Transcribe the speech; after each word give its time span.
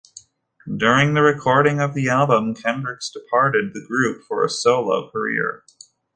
During 0.77 1.13
the 1.13 1.21
recording 1.21 1.79
of 1.79 1.93
the 1.93 2.09
album, 2.09 2.55
Kendricks 2.55 3.11
departed 3.11 3.71
the 3.75 3.85
group 3.85 4.23
for 4.27 4.43
a 4.43 4.49
solo 4.49 5.11
career. 5.11 5.63